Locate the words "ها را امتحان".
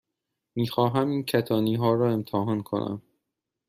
1.75-2.63